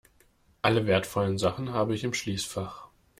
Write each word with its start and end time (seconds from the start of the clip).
Alle 0.63 0.87
wertvollen 0.87 1.37
Sachen 1.37 1.73
habe 1.73 1.93
ich 1.93 2.03
im 2.03 2.15
Schließfach. 2.15 2.87